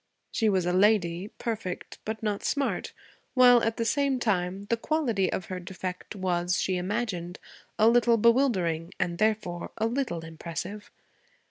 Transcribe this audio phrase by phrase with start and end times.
[0.31, 2.91] She was a lady, perfect but not smart,
[3.35, 7.37] while, at the same time, the quality of her defect was, she imagined,
[7.77, 10.89] a little bewildering and therefore a little impressive.